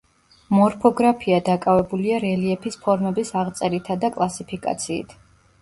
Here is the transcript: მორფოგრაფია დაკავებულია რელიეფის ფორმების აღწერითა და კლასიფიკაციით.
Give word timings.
მორფოგრაფია 0.59 1.37
დაკავებულია 1.49 2.17
რელიეფის 2.25 2.79
ფორმების 2.87 3.33
აღწერითა 3.43 3.99
და 4.07 4.11
კლასიფიკაციით. 4.17 5.19